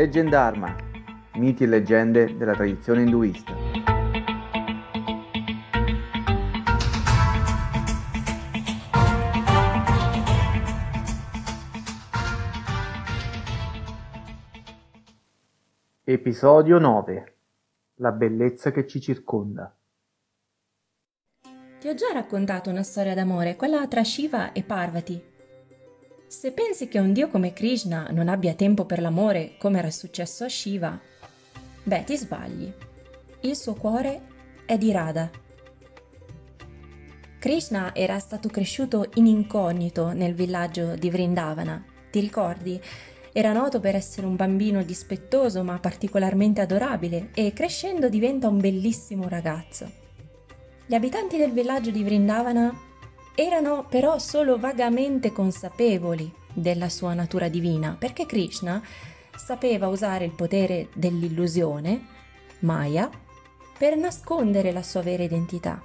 Leggendarma, 0.00 0.74
miti 1.34 1.64
e 1.64 1.66
leggende 1.66 2.34
della 2.34 2.54
tradizione 2.54 3.02
induista. 3.02 3.52
Episodio 16.02 16.78
9 16.78 17.36
La 17.96 18.12
bellezza 18.12 18.70
che 18.70 18.86
ci 18.86 19.02
circonda. 19.02 19.76
Ti 21.78 21.88
ho 21.88 21.92
già 21.92 22.10
raccontato 22.14 22.70
una 22.70 22.82
storia 22.82 23.14
d'amore, 23.14 23.54
quella 23.54 23.86
tra 23.86 24.02
Shiva 24.02 24.52
e 24.52 24.62
Parvati, 24.62 25.29
se 26.30 26.52
pensi 26.52 26.86
che 26.86 27.00
un 27.00 27.12
dio 27.12 27.26
come 27.26 27.52
Krishna 27.52 28.06
non 28.12 28.28
abbia 28.28 28.54
tempo 28.54 28.84
per 28.84 29.00
l'amore, 29.00 29.54
come 29.58 29.80
era 29.80 29.90
successo 29.90 30.44
a 30.44 30.48
Shiva, 30.48 30.96
beh, 31.82 32.04
ti 32.04 32.16
sbagli. 32.16 32.72
Il 33.40 33.56
suo 33.56 33.74
cuore 33.74 34.20
è 34.64 34.78
di 34.78 34.92
Radha. 34.92 35.28
Krishna 37.40 37.92
era 37.96 38.20
stato 38.20 38.48
cresciuto 38.48 39.10
in 39.14 39.26
incognito 39.26 40.12
nel 40.12 40.34
villaggio 40.34 40.94
di 40.94 41.10
Vrindavana. 41.10 41.84
Ti 42.12 42.20
ricordi? 42.20 42.80
Era 43.32 43.52
noto 43.52 43.80
per 43.80 43.96
essere 43.96 44.28
un 44.28 44.36
bambino 44.36 44.84
dispettoso 44.84 45.64
ma 45.64 45.80
particolarmente 45.80 46.60
adorabile 46.60 47.30
e 47.34 47.52
crescendo 47.52 48.08
diventa 48.08 48.46
un 48.46 48.60
bellissimo 48.60 49.26
ragazzo. 49.26 49.90
Gli 50.86 50.94
abitanti 50.94 51.36
del 51.36 51.50
villaggio 51.50 51.90
di 51.90 52.04
Vrindavana 52.04 52.88
erano 53.40 53.86
però 53.88 54.18
solo 54.18 54.58
vagamente 54.58 55.32
consapevoli 55.32 56.30
della 56.52 56.90
sua 56.90 57.14
natura 57.14 57.48
divina, 57.48 57.96
perché 57.98 58.26
Krishna 58.26 58.82
sapeva 59.34 59.88
usare 59.88 60.26
il 60.26 60.32
potere 60.32 60.88
dell'illusione, 60.92 62.06
Maya, 62.60 63.08
per 63.78 63.96
nascondere 63.96 64.72
la 64.72 64.82
sua 64.82 65.00
vera 65.00 65.22
identità. 65.22 65.80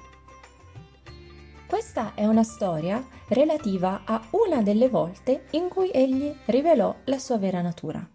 Questa 1.65 2.13
è 2.13 2.25
una 2.25 2.43
storia 2.43 3.01
relativa 3.29 4.01
a 4.03 4.21
una 4.31 4.61
delle 4.61 4.89
volte 4.89 5.45
in 5.51 5.69
cui 5.69 5.89
egli 5.91 6.35
rivelò 6.47 6.93
la 7.05 7.17
sua 7.17 7.37
vera 7.37 7.61
natura. 7.61 8.05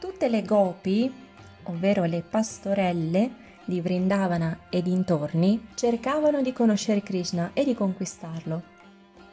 Tutte 0.00 0.28
le 0.28 0.42
gopi, 0.42 1.12
ovvero 1.64 2.04
le 2.04 2.22
pastorelle, 2.28 3.46
di 3.68 3.82
Vrindavana 3.82 4.60
e 4.70 4.80
dintorni 4.80 5.68
cercavano 5.74 6.40
di 6.40 6.54
conoscere 6.54 7.02
Krishna 7.02 7.50
e 7.52 7.64
di 7.64 7.74
conquistarlo. 7.74 8.62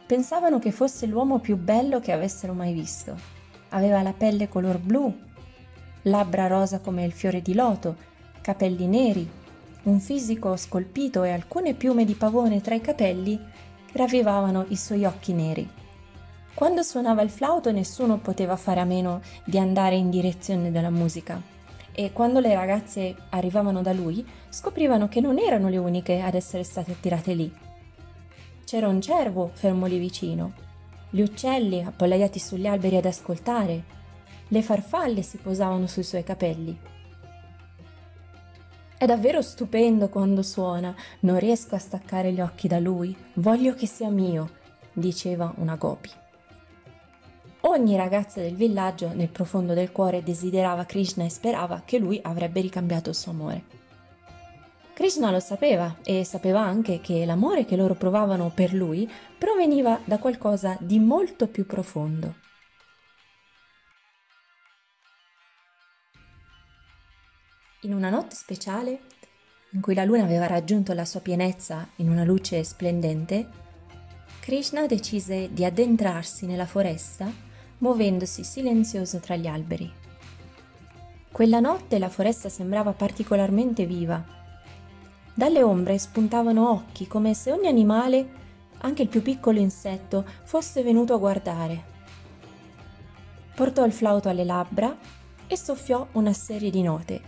Pensavano 0.06 0.60
che 0.60 0.72
fosse 0.72 1.06
l'uomo 1.06 1.40
più 1.40 1.56
bello 1.56 2.02
che 2.02 2.12
avessero 2.12 2.52
mai 2.52 2.74
visto. 2.74 3.16
Aveva 3.70 4.02
la 4.02 4.12
pelle 4.12 4.50
color 4.50 4.78
blu, 4.78 5.18
labbra 6.02 6.48
rosa 6.48 6.80
come 6.80 7.06
il 7.06 7.14
fiore 7.14 7.42
di 7.42 7.54
loto, 7.54 7.96
capelli 8.42 8.88
neri, 8.88 9.28
un 9.84 10.02
fisico 10.02 10.58
scolpito 10.58 11.24
e 11.24 11.32
alcune 11.32 11.74
piume 11.74 12.04
di 12.04 12.14
pavone 12.14 12.60
tra 12.60 12.76
i 12.76 12.82
capelli 12.82 13.38
che 13.86 13.98
ravvivavano 13.98 14.66
i 14.68 14.76
suoi 14.76 15.06
occhi 15.06 15.32
neri. 15.32 15.66
Quando 16.54 16.84
suonava 16.84 17.22
il 17.22 17.30
flauto 17.30 17.72
nessuno 17.72 18.18
poteva 18.18 18.58
fare 18.58 18.82
a 18.82 18.86
meno 18.86 19.22
di 19.46 19.58
andare 19.58 19.96
in 19.96 20.10
direzione 20.10 20.72
della 20.72 20.90
musica 20.90 21.55
e 21.96 22.12
quando 22.12 22.40
le 22.40 22.54
ragazze 22.54 23.16
arrivavano 23.30 23.82
da 23.82 23.94
lui 23.94 24.26
scoprivano 24.50 25.08
che 25.08 25.22
non 25.22 25.40
erano 25.40 25.70
le 25.70 25.78
uniche 25.78 26.20
ad 26.20 26.36
essere 26.36 26.64
state 26.64 26.92
attirate 26.92 27.34
lì. 27.34 27.52
C'era 28.66 28.88
un 28.88 29.00
cervo 29.00 29.50
fermo 29.54 29.86
lì 29.86 29.98
vicino, 29.98 30.54
gli 31.10 31.22
uccelli 31.22 31.82
appollaiati 31.82 32.40
sugli 32.40 32.68
alberi 32.68 32.98
ad 32.98 33.06
ascoltare, 33.06 33.84
le 34.50 34.62
farfalle 34.62 35.22
si 35.22 35.38
posavano 35.38 35.88
sui 35.88 36.04
suoi 36.04 36.24
capelli. 36.24 36.78
È 38.98 39.06
davvero 39.06 39.42
stupendo 39.42 40.10
quando 40.10 40.42
suona, 40.42 40.94
non 41.22 41.40
riesco 41.40 41.76
a 41.76 41.80
staccare 41.80 42.32
gli 42.32 42.42
occhi 42.42 42.68
da 42.68 42.80
lui, 42.80 43.16
voglio 43.36 43.74
che 43.74 43.88
sia 43.88 44.10
mio, 44.10 44.50
diceva 44.92 45.54
una 45.58 45.76
gopi. 45.76 46.10
Ogni 47.68 47.96
ragazza 47.96 48.42
del 48.42 48.54
villaggio 48.54 49.12
nel 49.14 49.30
profondo 49.30 49.74
del 49.74 49.92
cuore 49.92 50.22
desiderava 50.22 50.86
Krishna 50.86 51.24
e 51.24 51.32
sperava 51.32 51.82
che 51.84 51.98
lui 51.98 52.20
avrebbe 52.22 52.62
ricambiato 52.62 53.10
il 53.10 53.16
suo 53.16 53.32
amore. 53.32 53.64
Krishna 54.94 55.32
lo 55.32 55.40
sapeva 55.40 55.98
e 56.04 56.24
sapeva 56.24 56.62
anche 56.62 57.02
che 57.02 57.26
l'amore 57.26 57.66
che 57.66 57.76
loro 57.76 57.96
provavano 57.96 58.52
per 58.54 58.72
lui 58.72 59.12
proveniva 59.36 60.00
da 60.06 60.20
qualcosa 60.20 60.78
di 60.80 61.00
molto 61.00 61.48
più 61.48 61.66
profondo. 61.66 62.36
In 67.82 67.96
una 67.96 68.12
notte 68.12 68.36
speciale, 68.36 69.00
in 69.72 69.82
cui 69.82 69.96
la 69.96 70.06
luna 70.06 70.24
aveva 70.24 70.46
raggiunto 70.46 70.94
la 70.94 71.04
sua 71.04 71.20
pienezza 71.20 71.90
in 71.96 72.12
una 72.12 72.24
luce 72.24 72.64
splendente, 72.64 73.64
Krishna 74.40 74.86
decise 74.86 75.52
di 75.52 75.66
addentrarsi 75.66 76.46
nella 76.46 76.68
foresta 76.68 77.54
muovendosi 77.80 78.44
silenzioso 78.44 79.20
tra 79.20 79.36
gli 79.36 79.48
alberi. 79.48 79.92
Quella 81.32 81.60
notte 81.60 82.00
la 82.00 82.10
foresta 82.10 82.48
sembrava 82.48 82.94
particolarmente 82.94 83.86
viva. 83.86 84.24
Dalle 85.34 85.64
ombre 85.64 85.98
spuntavano 85.98 86.70
occhi 86.70 87.08
come 87.08 87.34
se 87.34 87.52
ogni 87.52 87.68
animale, 87.68 88.44
anche 88.78 89.02
il 89.02 89.10
più 89.10 89.22
piccolo 89.22 89.60
insetto, 89.60 90.26
fosse 90.44 90.82
venuto 90.82 91.14
a 91.14 91.18
guardare. 91.18 91.84
Portò 93.54 93.86
il 93.86 93.92
flauto 93.92 94.30
alle 94.30 94.46
labbra 94.46 94.98
e 95.48 95.58
soffiò 95.58 96.08
una 96.14 96.34
serie 96.34 96.70
di 96.70 96.82
note. 96.82 97.22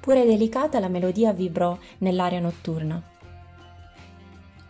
Pure 0.00 0.24
delicata 0.24 0.80
la 0.80 0.88
melodia 0.88 1.32
vibrò 1.32 1.76
nell'aria 1.98 2.40
notturna. 2.40 3.16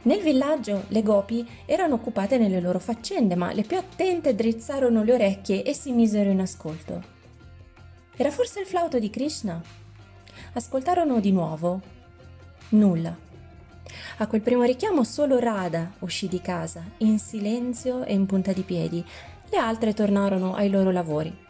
Nel 0.02 0.22
villaggio 0.22 0.84
le 0.88 1.02
gopi 1.02 1.46
erano 1.66 1.94
occupate 1.94 2.38
nelle 2.38 2.60
loro 2.60 2.78
faccende, 2.78 3.34
ma 3.34 3.52
le 3.52 3.62
più 3.62 3.76
attente 3.76 4.34
drizzarono 4.34 5.02
le 5.02 5.12
orecchie 5.12 5.62
e 5.64 5.74
si 5.74 5.92
misero 5.92 6.30
in 6.30 6.40
ascolto. 6.40 7.02
Era 8.16 8.30
forse 8.30 8.60
il 8.60 8.66
flauto 8.66 8.98
di 8.98 9.10
Krishna? 9.10 9.60
Ascoltarono 10.54 11.20
di 11.20 11.32
nuovo. 11.32 11.80
Nulla. 12.70 13.16
A 14.18 14.26
quel 14.26 14.40
primo 14.40 14.62
richiamo 14.64 15.04
solo 15.04 15.38
Radha 15.38 15.92
uscì 16.00 16.28
di 16.28 16.40
casa, 16.40 16.84
in 16.98 17.18
silenzio 17.18 18.04
e 18.04 18.12
in 18.12 18.26
punta 18.26 18.52
di 18.52 18.62
piedi. 18.62 19.04
Le 19.50 19.56
altre 19.56 19.94
tornarono 19.94 20.54
ai 20.54 20.70
loro 20.70 20.90
lavori. 20.90 21.46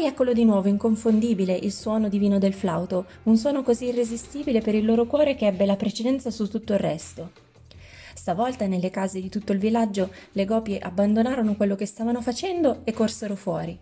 Poi 0.00 0.08
eccolo 0.08 0.32
di 0.32 0.46
nuovo, 0.46 0.66
inconfondibile, 0.66 1.54
il 1.54 1.74
suono 1.74 2.08
divino 2.08 2.38
del 2.38 2.54
flauto, 2.54 3.04
un 3.24 3.36
suono 3.36 3.62
così 3.62 3.88
irresistibile 3.88 4.62
per 4.62 4.74
il 4.74 4.86
loro 4.86 5.04
cuore 5.04 5.34
che 5.34 5.46
ebbe 5.46 5.66
la 5.66 5.76
precedenza 5.76 6.30
su 6.30 6.48
tutto 6.48 6.72
il 6.72 6.78
resto. 6.78 7.32
Stavolta 8.14 8.66
nelle 8.66 8.88
case 8.88 9.20
di 9.20 9.28
tutto 9.28 9.52
il 9.52 9.58
villaggio 9.58 10.10
le 10.32 10.46
gopi 10.46 10.78
abbandonarono 10.80 11.54
quello 11.54 11.76
che 11.76 11.84
stavano 11.84 12.22
facendo 12.22 12.80
e 12.84 12.94
corsero 12.94 13.36
fuori. 13.36 13.78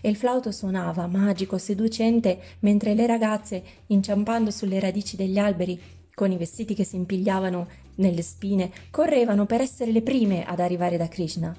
E 0.00 0.08
il 0.08 0.16
flauto 0.16 0.50
suonava, 0.50 1.06
magico, 1.06 1.58
seducente, 1.58 2.40
mentre 2.58 2.94
le 2.94 3.06
ragazze, 3.06 3.62
inciampando 3.86 4.50
sulle 4.50 4.80
radici 4.80 5.14
degli 5.14 5.38
alberi, 5.38 5.80
con 6.12 6.32
i 6.32 6.36
vestiti 6.36 6.74
che 6.74 6.82
si 6.82 6.96
impigliavano 6.96 7.68
nelle 7.98 8.22
spine, 8.22 8.72
correvano 8.90 9.46
per 9.46 9.60
essere 9.60 9.92
le 9.92 10.02
prime 10.02 10.44
ad 10.44 10.58
arrivare 10.58 10.96
da 10.96 11.06
Krishna. 11.06 11.54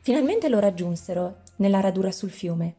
Finalmente 0.00 0.48
lo 0.48 0.58
raggiunsero 0.58 1.42
nella 1.60 1.80
radura 1.80 2.10
sul 2.10 2.30
fiume. 2.30 2.76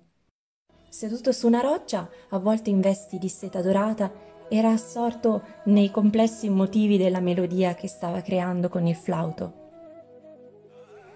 Seduto 0.90 1.32
su 1.32 1.48
una 1.48 1.62
roccia, 1.62 2.10
avvolto 2.30 2.70
in 2.70 2.82
vesti 2.82 3.18
di 3.18 3.30
seta 3.30 3.62
dorata, 3.62 4.12
era 4.50 4.72
assorto 4.72 5.44
nei 5.66 5.90
complessi 5.90 6.50
motivi 6.50 6.98
della 6.98 7.22
melodia 7.22 7.74
che 7.74 7.88
stava 7.88 8.22
creando 8.22 8.68
con 8.68 8.86
il 8.86 8.96
flauto. 8.96 9.60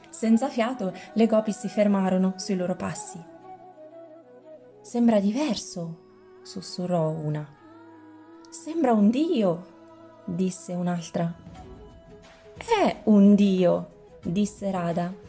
Senza 0.09 0.47
fiato, 0.47 0.93
le 1.13 1.27
gopi 1.27 1.51
si 1.51 1.67
fermarono 1.67 2.35
sui 2.37 2.55
loro 2.55 2.75
passi. 2.75 3.21
Sembra 4.79 5.19
diverso, 5.19 6.39
sussurrò 6.43 7.09
una. 7.09 7.45
Sembra 8.49 8.93
un 8.93 9.09
dio, 9.09 9.65
disse 10.23 10.73
un'altra. 10.73 11.33
È 12.55 13.01
un 13.03 13.35
dio, 13.35 13.89
disse 14.21 14.71
Radha 14.71 15.24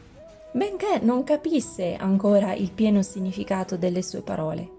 benché 0.56 1.00
non 1.03 1.23
capisse 1.23 1.97
ancora 1.97 2.55
il 2.55 2.73
pieno 2.73 3.03
significato 3.03 3.76
delle 3.76 4.00
sue 4.00 4.23
parole. 4.23 4.70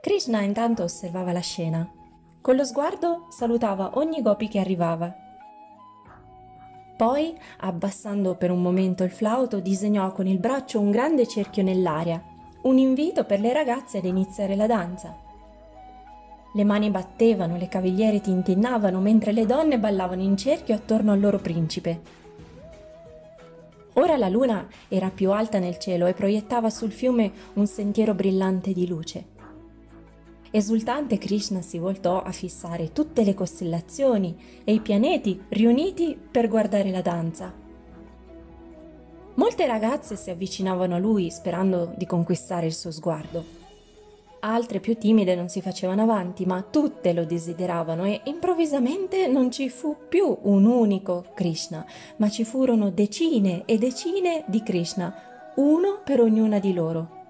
Krishna 0.00 0.40
intanto 0.40 0.82
osservava 0.82 1.30
la 1.30 1.38
scena. 1.40 1.88
Con 2.40 2.56
lo 2.56 2.64
sguardo 2.64 3.28
salutava 3.30 3.92
ogni 3.94 4.20
gopi 4.22 4.48
che 4.48 4.58
arrivava. 4.58 5.14
Poi, 6.96 7.32
abbassando 7.60 8.34
per 8.34 8.50
un 8.50 8.60
momento 8.60 9.04
il 9.04 9.12
flauto, 9.12 9.60
disegnò 9.60 10.10
con 10.10 10.26
il 10.26 10.40
braccio 10.40 10.80
un 10.80 10.90
grande 10.90 11.28
cerchio 11.28 11.62
nell'aria, 11.62 12.20
un 12.62 12.76
invito 12.76 13.22
per 13.22 13.38
le 13.38 13.52
ragazze 13.52 13.98
ad 13.98 14.04
iniziare 14.04 14.56
la 14.56 14.66
danza. 14.66 15.16
Le 16.52 16.64
mani 16.64 16.90
battevano, 16.90 17.56
le 17.56 17.68
cavigliere 17.68 18.20
tintinnavano 18.20 18.98
mentre 18.98 19.30
le 19.30 19.46
donne 19.46 19.78
ballavano 19.78 20.22
in 20.22 20.36
cerchio 20.36 20.74
attorno 20.74 21.12
al 21.12 21.20
loro 21.20 21.38
principe. 21.38 22.23
Ora 23.94 24.16
la 24.16 24.28
luna 24.28 24.66
era 24.88 25.10
più 25.10 25.30
alta 25.30 25.58
nel 25.58 25.78
cielo 25.78 26.06
e 26.06 26.14
proiettava 26.14 26.68
sul 26.70 26.90
fiume 26.90 27.32
un 27.54 27.66
sentiero 27.66 28.14
brillante 28.14 28.72
di 28.72 28.86
luce. 28.86 29.32
Esultante 30.50 31.18
Krishna 31.18 31.60
si 31.62 31.78
voltò 31.78 32.22
a 32.22 32.30
fissare 32.30 32.92
tutte 32.92 33.24
le 33.24 33.34
costellazioni 33.34 34.62
e 34.62 34.72
i 34.72 34.80
pianeti 34.80 35.40
riuniti 35.48 36.16
per 36.30 36.48
guardare 36.48 36.90
la 36.90 37.02
danza. 37.02 37.52
Molte 39.34 39.66
ragazze 39.66 40.14
si 40.14 40.30
avvicinavano 40.30 40.94
a 40.94 40.98
lui 40.98 41.30
sperando 41.30 41.92
di 41.96 42.06
conquistare 42.06 42.66
il 42.66 42.74
suo 42.74 42.92
sguardo. 42.92 43.63
Altre 44.46 44.78
più 44.78 44.98
timide 44.98 45.34
non 45.34 45.48
si 45.48 45.62
facevano 45.62 46.02
avanti, 46.02 46.44
ma 46.44 46.60
tutte 46.60 47.14
lo 47.14 47.24
desideravano 47.24 48.04
e 48.04 48.20
improvvisamente 48.24 49.26
non 49.26 49.50
ci 49.50 49.70
fu 49.70 49.96
più 50.06 50.36
un 50.42 50.66
unico 50.66 51.24
Krishna, 51.32 51.82
ma 52.16 52.28
ci 52.28 52.44
furono 52.44 52.90
decine 52.90 53.62
e 53.64 53.78
decine 53.78 54.44
di 54.46 54.62
Krishna, 54.62 55.14
uno 55.56 56.02
per 56.04 56.20
ognuna 56.20 56.58
di 56.58 56.74
loro. 56.74 57.22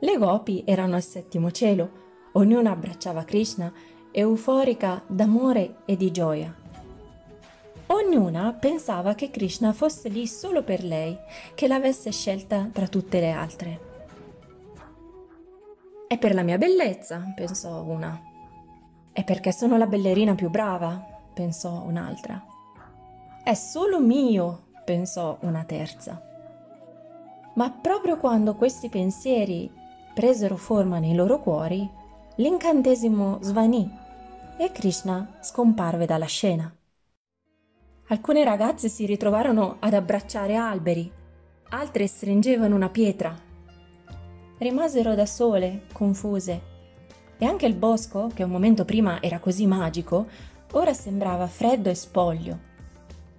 Le 0.00 0.18
gopi 0.18 0.62
erano 0.66 0.96
al 0.96 1.02
settimo 1.02 1.50
cielo, 1.50 1.90
ognuna 2.32 2.72
abbracciava 2.72 3.24
Krishna, 3.24 3.72
euforica 4.10 5.02
d'amore 5.06 5.76
e 5.86 5.96
di 5.96 6.10
gioia. 6.10 6.54
Ognuna 7.86 8.52
pensava 8.52 9.14
che 9.14 9.30
Krishna 9.30 9.72
fosse 9.72 10.10
lì 10.10 10.26
solo 10.26 10.62
per 10.62 10.84
lei, 10.84 11.16
che 11.54 11.66
l'avesse 11.66 12.12
scelta 12.12 12.68
tra 12.70 12.86
tutte 12.86 13.18
le 13.18 13.30
altre. 13.30 13.95
È 16.08 16.18
per 16.18 16.34
la 16.34 16.42
mia 16.42 16.56
bellezza, 16.56 17.32
pensò 17.34 17.82
una. 17.82 18.20
È 19.10 19.24
perché 19.24 19.50
sono 19.50 19.76
la 19.76 19.88
ballerina 19.88 20.36
più 20.36 20.50
brava, 20.50 21.04
pensò 21.34 21.82
un'altra. 21.82 22.40
È 23.42 23.54
solo 23.54 24.00
mio, 24.00 24.68
pensò 24.84 25.36
una 25.40 25.64
terza. 25.64 26.22
Ma 27.54 27.70
proprio 27.72 28.18
quando 28.18 28.54
questi 28.54 28.88
pensieri 28.88 29.68
presero 30.14 30.56
forma 30.56 31.00
nei 31.00 31.14
loro 31.16 31.40
cuori, 31.40 31.90
l'incantesimo 32.36 33.38
svanì 33.40 33.90
e 34.58 34.70
Krishna 34.70 35.38
scomparve 35.40 36.06
dalla 36.06 36.26
scena. 36.26 36.72
Alcune 38.08 38.44
ragazze 38.44 38.88
si 38.88 39.06
ritrovarono 39.06 39.78
ad 39.80 39.92
abbracciare 39.92 40.54
alberi, 40.54 41.10
altre 41.70 42.06
stringevano 42.06 42.76
una 42.76 42.90
pietra. 42.90 43.45
Rimasero 44.58 45.14
da 45.14 45.26
sole, 45.26 45.82
confuse, 45.92 46.74
e 47.38 47.44
anche 47.44 47.66
il 47.66 47.74
bosco, 47.74 48.30
che 48.32 48.42
un 48.42 48.50
momento 48.50 48.86
prima 48.86 49.20
era 49.20 49.38
così 49.38 49.66
magico, 49.66 50.26
ora 50.72 50.94
sembrava 50.94 51.46
freddo 51.46 51.90
e 51.90 51.94
spoglio. 51.94 52.58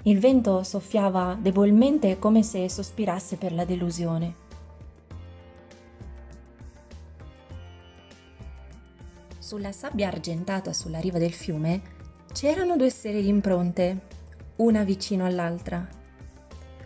Il 0.03 0.19
vento 0.19 0.61
soffiava 0.63 1.35
debolmente 1.39 2.19
come 2.19 2.43
se 2.43 2.69
sospirasse 2.69 3.37
per 3.37 3.51
la 3.53 3.65
delusione. 3.65 4.45
Sulla 9.39 9.71
sabbia 9.71 10.09
argentata 10.09 10.71
sulla 10.71 10.99
riva 10.99 11.17
del 11.17 11.33
fiume 11.33 11.81
c'erano 12.31 12.77
due 12.77 12.89
serie 12.89 13.21
di 13.21 13.29
impronte, 13.29 14.01
una 14.57 14.83
vicino 14.83 15.25
all'altra. 15.25 15.87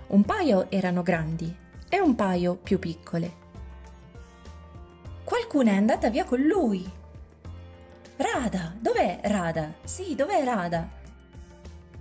Un 0.07 0.24
paio 0.24 0.69
erano 0.69 1.04
grandi 1.04 1.54
e 1.89 2.00
un 2.00 2.16
paio 2.16 2.56
più 2.56 2.80
piccole. 2.80 3.41
Qualcuna 5.31 5.72
è 5.72 5.75
andata 5.75 6.10
via 6.10 6.25
con 6.25 6.42
lui. 6.42 6.86
Rada, 8.18 8.75
dov'è 8.78 9.22
Rada? 9.24 9.75
Sì, 9.81 10.13
dov'è 10.13 10.44
Rada? 10.44 10.89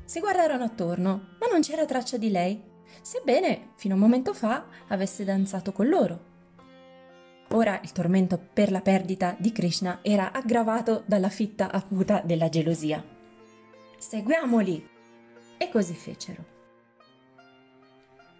Si 0.04 0.18
guardarono 0.18 0.64
attorno, 0.64 1.28
ma 1.38 1.46
non 1.46 1.60
c'era 1.60 1.86
traccia 1.86 2.16
di 2.16 2.28
lei, 2.28 2.60
sebbene 3.00 3.68
fino 3.76 3.94
a 3.94 3.96
un 3.96 4.02
momento 4.02 4.34
fa 4.34 4.64
avesse 4.88 5.22
danzato 5.22 5.70
con 5.70 5.86
loro. 5.86 6.24
Ora 7.50 7.78
il 7.84 7.92
tormento 7.92 8.36
per 8.52 8.72
la 8.72 8.80
perdita 8.80 9.36
di 9.38 9.52
Krishna 9.52 10.00
era 10.02 10.32
aggravato 10.32 11.04
dalla 11.06 11.28
fitta 11.28 11.70
acuta 11.70 12.22
della 12.24 12.48
gelosia. 12.48 13.00
Seguiamoli! 13.96 14.88
E 15.56 15.70
così 15.70 15.94
fecero. 15.94 16.44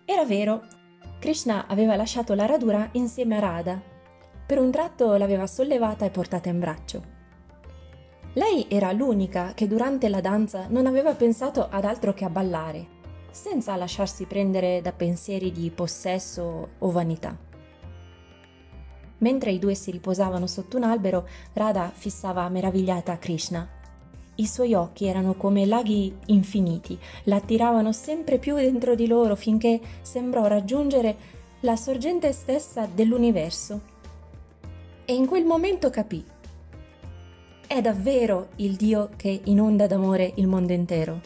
Era 0.05 0.25
vero, 0.25 0.67
Krishna 1.21 1.69
aveva 1.69 1.95
lasciato 1.95 2.35
la 2.35 2.47
radura 2.47 2.89
insieme 2.95 3.37
a 3.37 3.39
Radha. 3.39 3.99
Per 4.51 4.59
un 4.59 4.73
tratto 4.73 5.15
l'aveva 5.15 5.47
sollevata 5.47 6.05
e 6.05 6.11
portata 6.11 6.49
in 6.49 6.59
braccio. 6.59 7.03
Lei 8.33 8.67
era 8.69 8.91
l'unica 8.91 9.53
che 9.55 9.69
durante 9.69 10.09
la 10.09 10.21
danza 10.21 10.67
non 10.69 10.87
aveva 10.87 11.15
pensato 11.15 11.69
ad 11.71 11.85
altro 11.85 12.13
che 12.15 12.25
a 12.25 12.31
ballare, 12.31 12.85
senza 13.31 13.77
lasciarsi 13.77 14.25
prendere 14.25 14.81
da 14.83 14.91
pensieri 14.91 15.53
di 15.53 15.71
possesso 15.71 16.71
o 16.79 16.91
vanità. 16.91 17.39
Mentre 19.19 19.53
i 19.53 19.61
due 19.61 19.77
si 19.77 19.93
riposavano 19.93 20.49
sotto 20.49 20.79
un 20.79 20.83
albero, 20.83 21.29
Radha 21.53 21.89
fissava 21.95 22.49
meravigliata 22.49 23.19
Krishna. 23.19 23.69
I 24.35 24.47
suoi 24.49 24.75
occhi 24.75 25.07
erano 25.07 25.35
come 25.35 25.65
laghi 25.65 26.13
infiniti, 26.27 26.99
l'attiravano 27.27 27.93
sempre 27.93 28.39
più 28.39 28.57
dentro 28.57 28.97
di 28.97 29.07
loro 29.07 29.37
finché 29.37 29.81
sembrò 30.01 30.49
raggiungere 30.49 31.39
la 31.61 31.77
sorgente 31.77 32.33
stessa 32.33 32.89
dell'universo. 32.93 33.90
E 35.11 35.15
in 35.15 35.27
quel 35.27 35.45
momento 35.45 35.91
capì. 35.91 36.25
È 37.67 37.81
davvero 37.81 38.51
il 38.59 38.77
Dio 38.77 39.11
che 39.17 39.41
inonda 39.47 39.89
d'amore 39.89 40.35
il 40.37 40.47
mondo 40.47 40.73
intero. 40.73 41.21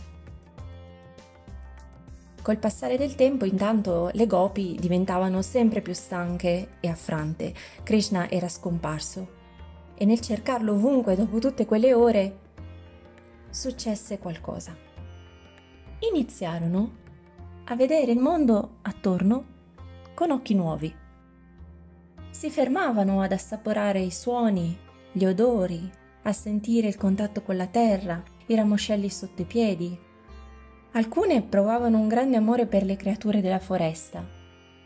Col 2.41 2.57
passare 2.57 2.97
del 2.97 3.15
tempo, 3.15 3.45
intanto, 3.45 4.09
le 4.15 4.27
gopi 4.27 4.75
diventavano 4.81 5.43
sempre 5.43 5.83
più 5.83 5.93
stanche 5.93 6.77
e 6.81 6.89
affrante. 6.89 7.53
Krishna 7.83 8.31
era 8.31 8.49
scomparso. 8.49 9.29
E 9.93 10.07
nel 10.07 10.21
cercarlo 10.21 10.73
ovunque 10.73 11.15
dopo 11.15 11.39
tutte 11.39 11.67
quelle 11.67 11.93
ore, 11.93 12.39
successe 13.51 14.19
qualcosa. 14.19 14.75
Iniziarono 16.11 16.91
a 17.65 17.77
vedere 17.77 18.13
il 18.13 18.19
mondo 18.19 18.77
attorno 18.81 19.45
con 20.15 20.31
occhi 20.31 20.55
nuovi. 20.55 21.03
Si 22.35 22.51
fermavano 22.51 23.23
ad 23.23 23.31
assaporare 23.31 24.01
i 24.01 24.11
suoni, 24.11 24.77
gli 25.13 25.25
odori, 25.25 25.89
a 26.23 26.33
sentire 26.33 26.89
il 26.89 26.97
contatto 26.97 27.43
con 27.43 27.57
la 27.57 27.69
terra, 27.69 28.21
i 28.47 28.57
ramoscelli 28.57 29.09
sotto 29.09 29.43
i 29.43 29.45
piedi, 29.45 29.97
Alcune 30.97 31.43
provavano 31.43 31.99
un 31.99 32.09
grande 32.09 32.37
amore 32.37 32.67
per 32.67 32.85
le 32.85 32.97
creature 32.97 33.41
della 33.41 33.59
foresta. 33.59 34.25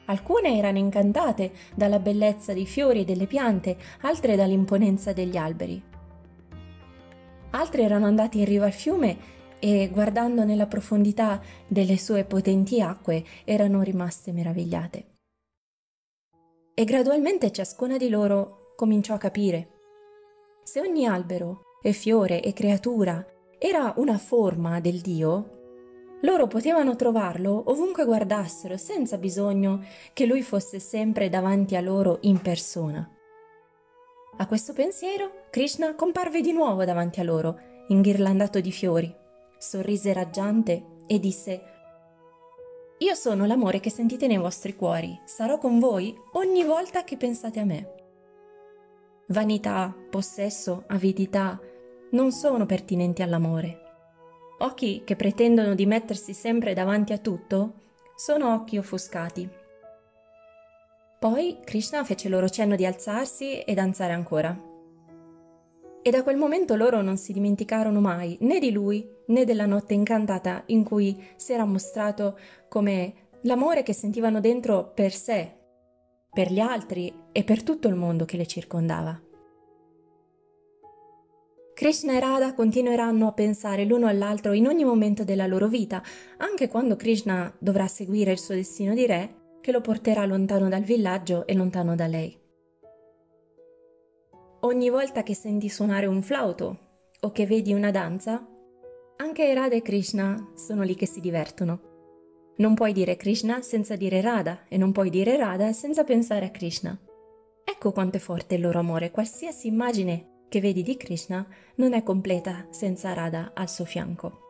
Alcune 0.06 0.56
erano 0.56 0.78
incantate 0.78 1.52
dalla 1.74 1.98
bellezza 1.98 2.52
dei 2.54 2.64
fiori 2.66 3.00
e 3.00 3.04
delle 3.04 3.26
piante, 3.26 3.76
altre 4.02 4.36
dall'imponenza 4.36 5.12
degli 5.12 5.36
alberi. 5.36 5.82
Altre 7.50 7.82
erano 7.82 8.06
andate 8.06 8.38
in 8.38 8.44
riva 8.44 8.66
al 8.66 8.72
fiume 8.72 9.16
e, 9.58 9.90
guardando 9.92 10.44
nella 10.44 10.66
profondità 10.66 11.42
delle 11.66 11.98
sue 11.98 12.24
potenti 12.24 12.80
acque, 12.80 13.24
erano 13.44 13.82
rimaste 13.82 14.32
meravigliate. 14.32 15.17
E 16.78 16.84
gradualmente 16.84 17.50
ciascuna 17.50 17.96
di 17.96 18.08
loro 18.08 18.74
cominciò 18.76 19.14
a 19.14 19.18
capire. 19.18 19.80
Se 20.62 20.78
ogni 20.78 21.08
albero 21.08 21.74
e 21.82 21.90
fiore 21.90 22.40
e 22.40 22.52
creatura 22.52 23.26
era 23.58 23.94
una 23.96 24.16
forma 24.16 24.78
del 24.78 25.00
Dio, 25.00 26.18
loro 26.20 26.46
potevano 26.46 26.94
trovarlo 26.94 27.64
ovunque 27.72 28.04
guardassero 28.04 28.76
senza 28.76 29.18
bisogno 29.18 29.84
che 30.12 30.24
lui 30.24 30.42
fosse 30.42 30.78
sempre 30.78 31.28
davanti 31.28 31.74
a 31.74 31.80
loro 31.80 32.18
in 32.20 32.40
persona. 32.40 33.12
A 34.36 34.46
questo 34.46 34.72
pensiero, 34.72 35.46
Krishna 35.50 35.96
comparve 35.96 36.40
di 36.40 36.52
nuovo 36.52 36.84
davanti 36.84 37.18
a 37.18 37.24
loro, 37.24 37.58
inghirlandato 37.88 38.60
di 38.60 38.70
fiori, 38.70 39.12
sorrise 39.58 40.12
raggiante 40.12 40.84
e 41.08 41.18
disse 41.18 41.60
Io 42.98 43.14
sono 43.14 43.46
l'amore 43.46 43.78
che 43.78 43.90
sentite 43.90 44.26
nei 44.26 44.38
vostri 44.38 44.74
cuori, 44.74 45.20
sarò 45.24 45.58
con 45.58 45.78
voi 45.78 46.16
ogni 46.32 46.64
volta 46.64 47.04
che 47.04 47.16
pensate 47.16 47.60
a 47.60 47.64
me. 47.64 47.94
Vanità, 49.28 49.94
possesso, 50.10 50.84
avidità 50.88 51.60
non 52.10 52.32
sono 52.32 52.66
pertinenti 52.66 53.22
all'amore. 53.22 53.82
Occhi 54.58 55.02
che 55.04 55.14
pretendono 55.14 55.74
di 55.74 55.86
mettersi 55.86 56.34
sempre 56.34 56.74
davanti 56.74 57.12
a 57.12 57.18
tutto 57.18 57.74
sono 58.16 58.52
occhi 58.52 58.78
offuscati. 58.78 59.48
Poi 61.20 61.58
Krishna 61.64 62.02
fece 62.02 62.28
loro 62.28 62.48
cenno 62.48 62.74
di 62.74 62.84
alzarsi 62.84 63.60
e 63.60 63.74
danzare 63.74 64.12
ancora. 64.12 64.67
E 66.02 66.10
da 66.10 66.22
quel 66.22 66.36
momento 66.36 66.76
loro 66.76 67.02
non 67.02 67.16
si 67.16 67.32
dimenticarono 67.32 68.00
mai 68.00 68.36
né 68.40 68.58
di 68.58 68.70
lui 68.70 69.06
né 69.26 69.44
della 69.44 69.66
notte 69.66 69.94
incantata 69.94 70.62
in 70.66 70.84
cui 70.84 71.22
si 71.36 71.52
era 71.52 71.64
mostrato 71.64 72.38
come 72.68 73.28
l'amore 73.42 73.82
che 73.82 73.92
sentivano 73.92 74.40
dentro 74.40 74.92
per 74.94 75.12
sé, 75.12 75.52
per 76.32 76.50
gli 76.50 76.60
altri 76.60 77.12
e 77.32 77.44
per 77.44 77.62
tutto 77.62 77.88
il 77.88 77.94
mondo 77.94 78.24
che 78.24 78.36
le 78.36 78.46
circondava. 78.46 79.20
Krishna 81.74 82.14
e 82.14 82.18
Radha 82.18 82.54
continueranno 82.54 83.28
a 83.28 83.32
pensare 83.32 83.84
l'uno 83.84 84.08
all'altro 84.08 84.52
in 84.52 84.66
ogni 84.66 84.84
momento 84.84 85.22
della 85.22 85.46
loro 85.46 85.68
vita, 85.68 86.02
anche 86.38 86.66
quando 86.66 86.96
Krishna 86.96 87.54
dovrà 87.56 87.86
seguire 87.86 88.32
il 88.32 88.38
suo 88.40 88.54
destino 88.54 88.94
di 88.94 89.06
re, 89.06 89.36
che 89.60 89.70
lo 89.70 89.80
porterà 89.80 90.24
lontano 90.26 90.68
dal 90.68 90.82
villaggio 90.82 91.46
e 91.46 91.54
lontano 91.54 91.94
da 91.94 92.08
lei. 92.08 92.36
Ogni 94.62 94.90
volta 94.90 95.22
che 95.22 95.34
senti 95.34 95.68
suonare 95.68 96.06
un 96.06 96.20
flauto 96.20 96.78
o 97.20 97.30
che 97.30 97.46
vedi 97.46 97.72
una 97.72 97.92
danza, 97.92 98.44
anche 99.18 99.54
Radha 99.54 99.76
e 99.76 99.82
Krishna 99.82 100.50
sono 100.56 100.82
lì 100.82 100.96
che 100.96 101.06
si 101.06 101.20
divertono. 101.20 102.54
Non 102.56 102.74
puoi 102.74 102.92
dire 102.92 103.16
Krishna 103.16 103.62
senza 103.62 103.94
dire 103.94 104.20
Radha 104.20 104.64
e 104.66 104.76
non 104.76 104.90
puoi 104.90 105.10
dire 105.10 105.36
Radha 105.36 105.72
senza 105.72 106.02
pensare 106.02 106.46
a 106.46 106.50
Krishna. 106.50 106.98
Ecco 107.62 107.92
quanto 107.92 108.16
è 108.16 108.20
forte 108.20 108.56
il 108.56 108.62
loro 108.62 108.80
amore, 108.80 109.12
qualsiasi 109.12 109.68
immagine 109.68 110.46
che 110.48 110.60
vedi 110.60 110.82
di 110.82 110.96
Krishna 110.96 111.46
non 111.76 111.92
è 111.92 112.02
completa 112.02 112.66
senza 112.70 113.12
Radha 113.12 113.52
al 113.54 113.68
suo 113.68 113.84
fianco. 113.84 114.40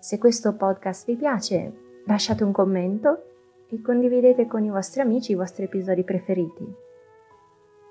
Se 0.00 0.16
questo 0.16 0.54
podcast 0.54 1.04
vi 1.04 1.16
piace, 1.16 1.72
lasciate 2.06 2.42
un 2.42 2.52
commento 2.52 3.35
e 3.68 3.80
condividete 3.80 4.46
con 4.46 4.64
i 4.64 4.70
vostri 4.70 5.00
amici 5.00 5.32
i 5.32 5.36
vostri 5.36 5.64
episodi 5.64 6.04
preferiti. 6.04 6.64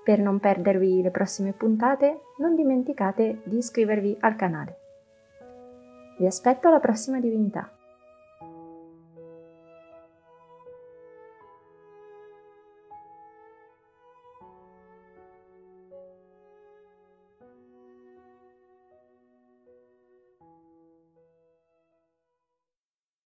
Per 0.02 0.20
non 0.20 0.38
perdervi 0.38 1.02
le 1.02 1.10
prossime 1.10 1.52
puntate, 1.52 2.20
non 2.38 2.54
dimenticate 2.54 3.40
di 3.44 3.58
iscrivervi 3.58 4.16
al 4.20 4.36
canale. 4.36 4.78
Vi 6.18 6.26
aspetto 6.26 6.68
alla 6.68 6.80
prossima 6.80 7.20
divinità. 7.20 7.75